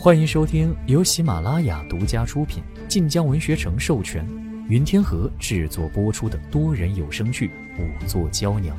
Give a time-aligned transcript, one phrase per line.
[0.00, 4.24] 欢迎收听由喜马拉雅独家出品、晋江文学城授权、
[4.68, 7.48] 云天河制作播出的多人有声剧
[7.80, 8.76] 《五座娇娘》，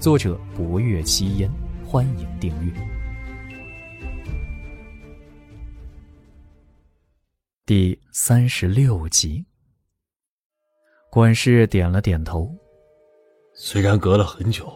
[0.00, 1.50] 作者：博月七烟。
[1.84, 2.72] 欢迎订阅。
[7.66, 9.44] 第三十六集，
[11.10, 12.50] 管事点了点头。
[13.52, 14.72] 虽然隔了很久，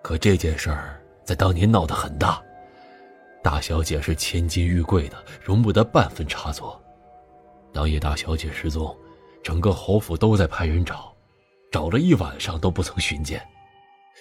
[0.00, 2.40] 可这件事儿在当年闹得很大。
[3.42, 6.80] 大小姐是千金玉贵的，容不得半分差错。
[7.72, 8.96] 当夜大小姐失踪，
[9.42, 11.12] 整个侯府都在派人找，
[11.72, 13.44] 找了一晚上都不曾寻见。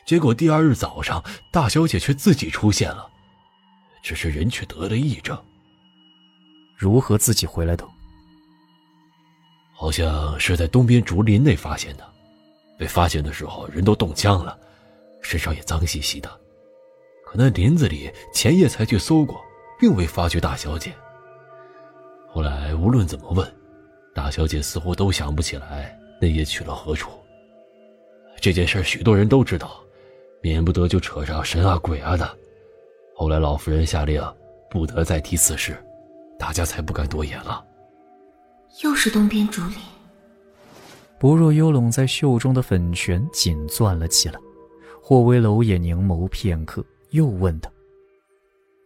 [0.05, 3.07] 结果第二日早上，大小姐却自己出现了，
[4.01, 5.39] 只是人却得了癔症。
[6.75, 7.87] 如何自己回来的？
[9.71, 12.11] 好像是在东边竹林内发现的。
[12.77, 14.59] 被发现的时候，人都冻僵了，
[15.21, 16.40] 身上也脏兮兮的。
[17.31, 19.39] 可那林子里前夜才去搜过，
[19.79, 20.91] 并未发觉大小姐。
[22.27, 23.49] 后来无论怎么问，
[24.13, 27.09] 大小姐似乎都想不起来那夜去了何处。
[28.41, 29.81] 这件事许多人都知道，
[30.41, 32.29] 免不得就扯上神啊鬼啊的。
[33.15, 34.21] 后来老夫人下令，
[34.69, 35.81] 不得再提此事，
[36.37, 37.63] 大家才不敢多言了。
[38.83, 39.77] 又是东边竹林。
[41.17, 44.37] 不若幽拢在袖中的粉拳紧攥了起来，
[45.01, 47.71] 霍威楼也凝眸片刻，又问他：“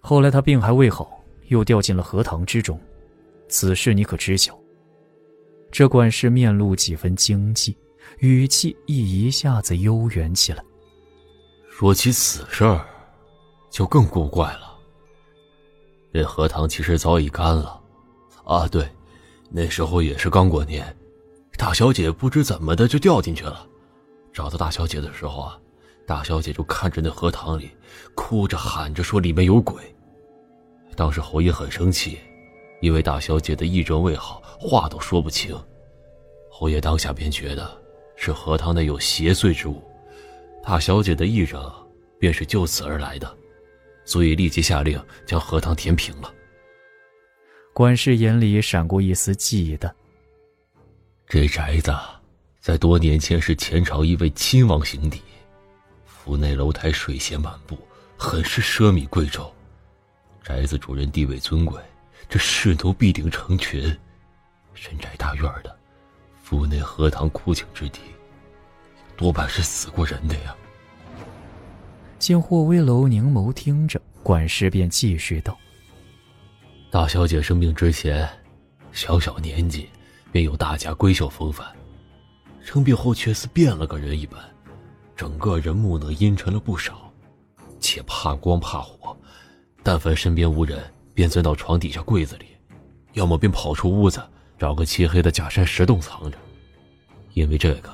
[0.02, 2.80] 后来他病还未好，又掉进了荷塘之中，
[3.48, 4.58] 此事你可知晓？”
[5.72, 7.76] 这管事面露几分惊悸，
[8.20, 10.64] 语气亦一下子悠远起来。
[11.70, 12.64] 说起此事，
[13.70, 14.78] 就更古怪了。
[16.14, 17.82] 这荷塘其实早已干了，
[18.46, 18.88] 啊，对，
[19.50, 20.96] 那时候也是刚过年。
[21.58, 23.68] 大小姐不知怎么的就掉进去了，
[24.32, 25.60] 找到大小姐的时候啊，
[26.08, 27.72] 大小姐就看着那荷塘里，
[28.14, 29.82] 哭着喊着说里面有鬼。
[30.96, 32.20] 当时侯爷很生气，
[32.82, 35.58] 因为大小姐的癔症未好，话都说不清。
[36.50, 37.70] 侯爷当下便觉得
[38.16, 39.84] 是荷塘内有邪祟之物，
[40.64, 41.72] 大小姐的癔症
[42.20, 43.36] 便是就此而来的，
[44.06, 46.32] 所以立即下令将荷塘填平了。
[47.74, 49.92] 管事眼里闪过一丝忌惮。
[51.28, 51.92] 这宅子
[52.62, 55.20] 在多年前是前朝一位亲王行邸，
[56.26, 57.78] 府内楼台水榭满布，
[58.18, 59.48] 很是奢靡贵重。
[60.42, 61.80] 宅子主人地位尊贵，
[62.28, 63.96] 这士奴必定成群。
[64.74, 65.78] 深宅大院的，
[66.42, 68.00] 府内荷塘枯井之地，
[69.16, 70.56] 多半是死过人的呀。
[72.18, 75.56] 见霍威楼凝眸听着，管事便继续道
[76.90, 78.28] ：“大小姐生病之前，
[78.92, 79.88] 小小年纪。”
[80.32, 81.66] 便有大家闺秀风范，
[82.62, 84.38] 生病后却似变了个人一般，
[85.16, 87.12] 整个人木讷阴沉了不少，
[87.80, 89.16] 且怕光怕火，
[89.82, 90.84] 但凡身边无人，
[91.14, 92.46] 便钻到床底下柜子里，
[93.14, 94.22] 要么便跑出屋子，
[94.60, 96.38] 找个漆黑的假山石洞藏着。
[97.34, 97.90] 因为这个，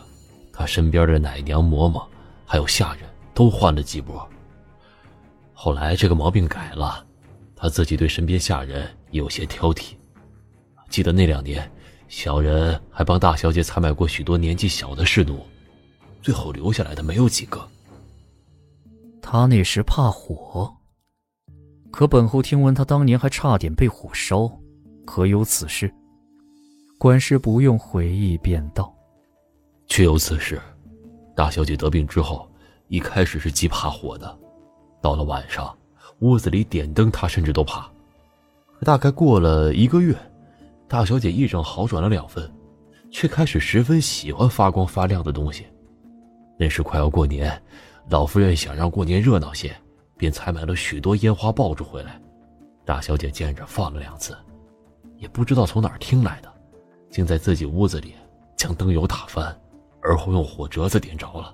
[0.52, 2.04] 他身边的奶娘、嬷嬷，
[2.46, 4.28] 还有下人都换了几波。
[5.54, 7.06] 后来这个毛病改了，
[7.56, 9.92] 他自己对身边下人有些挑剔。
[10.90, 11.72] 记得那两年。
[12.08, 15.48] 小人还帮大小姐采买过许多年纪小的侍奴，
[16.22, 17.68] 最后留下来的没有几个。
[19.22, 20.72] 他那时怕火，
[21.92, 24.50] 可本后听闻他当年还差点被火烧，
[25.06, 25.92] 可有此事？
[26.98, 28.94] 管事不用回忆便道
[29.88, 30.62] ：“确有此事。
[31.36, 32.48] 大小姐得病之后，
[32.88, 34.38] 一开始是极怕火的，
[35.02, 35.76] 到了晚上，
[36.20, 37.90] 屋子里点灯，她甚至都怕。
[38.82, 40.16] 大概过了一个月。”
[40.88, 42.52] 大小姐癔症好转了两分，
[43.12, 45.66] 却开始十分喜欢发光发亮的东西。
[46.62, 47.60] 那时快要过年，
[48.08, 49.76] 老夫人想让过年热闹些，
[50.16, 52.22] 便采买了许多烟花爆竹回来。
[52.86, 54.38] 大小姐见着放了两次，
[55.18, 56.54] 也不知道从哪儿听来的，
[57.10, 58.14] 竟在自己屋子里
[58.56, 59.60] 将灯油打翻，
[60.04, 61.52] 而后用火折子点着了。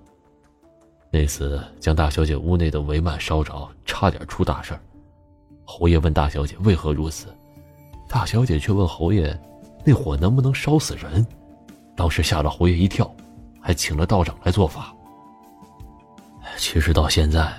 [1.09, 4.78] 那次将大小姐屋内的帷幔烧着，差点出大事
[5.63, 7.33] 侯爷问大小姐为何如此。
[8.10, 9.39] 大小姐却问侯爷
[9.86, 11.25] ：“那火能不能烧死人？”
[11.95, 13.10] 当时吓了侯爷一跳，
[13.62, 14.94] 还请了道长来做法。
[16.57, 17.54] 其实到现在，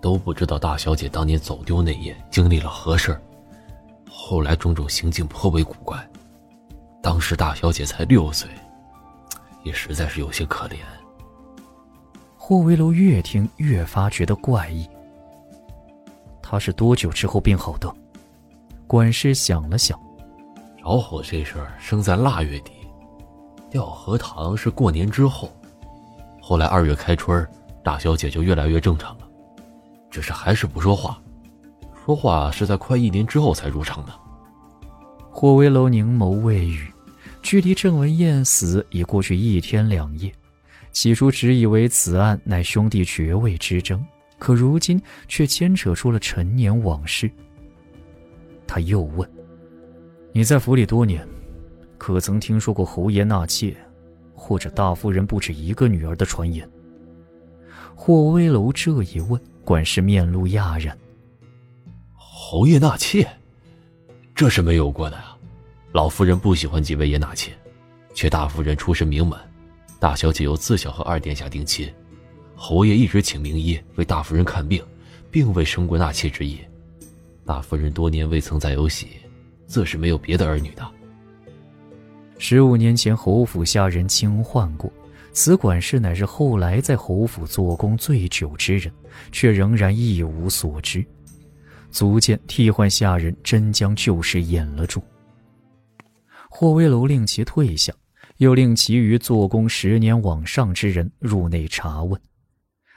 [0.00, 3.20] 都不知道大小姐当年走丢那夜经历了何事
[4.10, 5.98] 后来种种行径颇为古怪。
[7.02, 8.48] 当时大小姐才六岁，
[9.62, 10.76] 也实在是有些可怜。
[12.36, 14.88] 霍威楼越听越发觉得怪异。
[16.40, 17.92] 他是多久之后病好的？
[18.86, 20.00] 管事想了想，
[20.80, 22.72] 着火这事儿生在腊月底，
[23.68, 25.50] 掉荷塘是过年之后。
[26.40, 27.44] 后来二月开春，
[27.86, 29.28] 大小姐就越来越正常了，
[30.10, 31.22] 只是还是不说话。
[32.04, 34.12] 说话是在快一年之后才入常的。
[35.30, 36.88] 霍威楼凝眸未语，
[37.42, 40.32] 距离郑文燕死已过去一天两夜。
[40.90, 44.04] 起初只以为此案乃兄弟爵位之争，
[44.36, 47.30] 可如今却牵扯出了陈年往事。
[48.66, 49.30] 他又问
[50.34, 51.24] ：“你在府里多年，
[51.98, 53.76] 可曾听说过侯爷纳妾，
[54.34, 56.68] 或者大夫人不止一个女儿的传言？”
[57.98, 60.96] 霍威楼这一问，管事面露讶然
[62.12, 63.26] ：“侯爷纳妾，
[64.34, 65.36] 这是没有过的啊。
[65.92, 67.50] 老夫人不喜欢几位爷纳妾，
[68.14, 69.36] 却大夫人出身名门。”
[69.98, 71.90] 大小姐又自小和二殿下定亲，
[72.54, 74.84] 侯爷一直请名医为大夫人看病，
[75.30, 76.60] 并未生过纳妾之意。
[77.46, 79.08] 大夫人多年未曾再有喜，
[79.66, 80.86] 自是没有别的儿女的。
[82.38, 84.92] 十五年前侯府下人轻唤过，
[85.36, 88.90] 此管事乃是后来在侯府做工最久之人，
[89.30, 91.04] 却仍然一无所知，
[91.90, 95.02] 足见替换下人真将旧事掩了住。
[96.48, 97.92] 霍威楼令其退下。
[98.38, 102.20] 又令其余做工十年往上之人入内查问，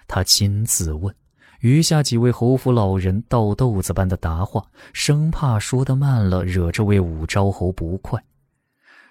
[0.05, 1.15] 他亲自问，
[1.61, 4.61] 余下几位侯府老人倒豆子般的答话，
[4.91, 8.21] 生怕说得慢了，惹这位武昭侯不快。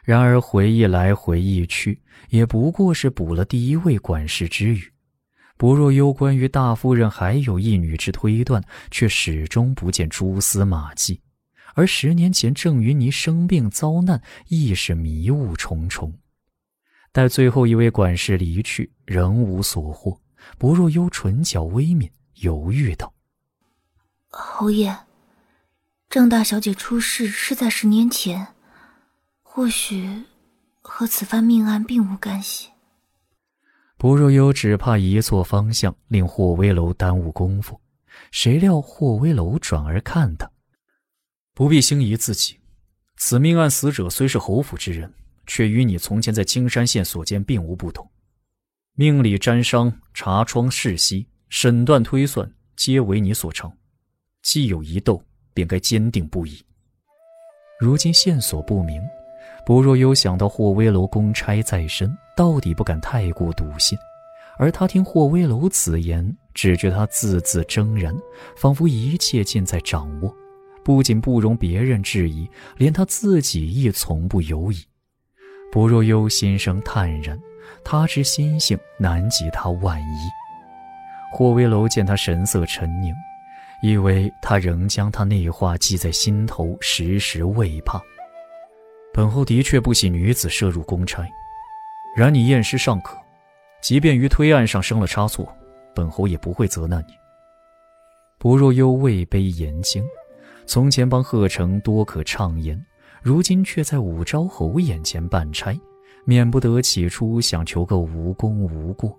[0.08, 2.00] 然而回忆来回忆去，
[2.30, 4.90] 也不过是补了第一位管事之语。
[5.58, 11.20] 不若攸关于大夫人还有一女之推断，却始终不见蛛丝马迹。
[11.74, 16.18] 而十年前郑云霓生病遭难，亦是迷雾重重。
[17.12, 20.18] 待最后一位管事离去，仍无所获。
[20.56, 23.12] 不若幽唇角微抿，犹豫道
[24.32, 25.00] ：“侯爷，
[26.08, 28.54] 郑大小姐出事是在十年前，
[29.58, 30.22] 或许
[30.82, 32.68] 和此番命案并无干系。”
[33.98, 37.80] 不若幽只怕移错方向，令霍威楼耽误功夫。
[38.30, 40.48] 谁料霍威楼转而看他。
[41.54, 42.60] 不必轻疑自己，
[43.16, 45.12] 此命案死者虽是侯府之人，
[45.44, 48.08] 却与你从前在青山县所见并无不同。
[48.94, 53.72] 命里沾伤、查窗、试息、审断推算，皆为你所成。
[54.40, 55.20] 既有疑窦，
[55.52, 56.64] 便该坚定不移。
[57.80, 59.02] 如今线索不明，
[59.68, 63.98] 不若有想到霍威楼公差在身，到底不敢太过笃信。
[64.56, 68.16] 而他听霍威楼此言，只觉他字字铮然，
[68.56, 70.34] 仿佛一切尽在掌握。
[70.82, 72.48] 不仅不容别人质疑，
[72.78, 74.78] 连他自己亦从不犹疑。
[75.70, 77.38] 不若幽心生坦然，
[77.84, 81.36] 他之心性难及他万一。
[81.36, 83.14] 霍威楼见他神色沉凝，
[83.82, 88.00] 以为他仍将他那话记在心头，时时未怕。
[89.12, 91.26] 本侯的确不喜女子涉入公差，
[92.16, 93.16] 然你验尸尚可，
[93.82, 95.52] 即便于推案上生了差错，
[95.94, 97.14] 本侯也不会责难你。
[98.38, 100.04] 不若幽未卑言轻。
[100.66, 102.78] 从前帮贺成多可畅言，
[103.22, 105.74] 如今却在武昭侯眼前办差，
[106.26, 109.18] 免不得起初想求个无功无过。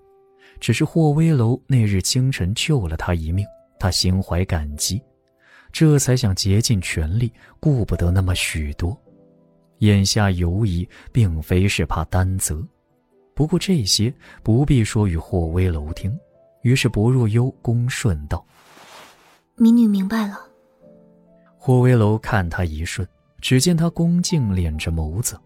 [0.59, 3.43] 只是霍威楼那日清晨救了他一命，
[3.79, 5.01] 他心怀感激，
[5.71, 8.95] 这才想竭尽全力，顾不得那么许多。
[9.79, 12.65] 眼下犹疑，并非是怕担责，
[13.33, 16.17] 不过这些不必说与霍威楼听。
[16.61, 18.45] 于是薄若幽恭顺道
[19.55, 20.37] ：“民女明白了。”
[21.57, 23.07] 霍威楼看他一瞬，
[23.41, 25.39] 只见他恭敬敛着眸子，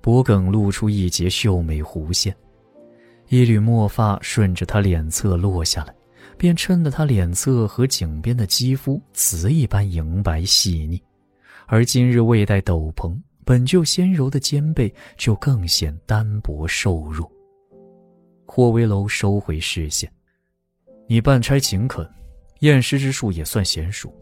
[0.00, 2.34] 脖颈露出一截秀美弧线，
[3.28, 5.94] 一缕墨发顺着他脸侧落下来，
[6.36, 11.02] 便衬得他脸侧和颈边的肌肤瓷一般莹白细腻，
[11.66, 13.16] 而今日未戴斗篷，
[13.50, 17.28] 本就纤柔的肩背就更显单薄瘦弱。
[18.46, 20.08] 霍威楼收回视线
[21.08, 22.08] ：“你办差勤恳，
[22.60, 24.14] 验尸之术也算娴熟。”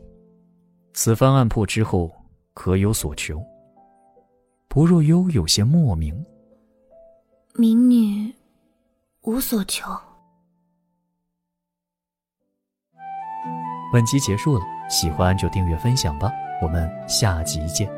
[0.94, 2.10] 此番案破之后，
[2.54, 3.38] 可有所求？
[4.66, 6.24] 不若幽有些莫名。
[7.54, 8.34] 民女
[9.24, 9.90] 无所求。
[13.92, 16.32] 本集结束了，喜欢就订阅分享吧，
[16.62, 17.97] 我们下集见。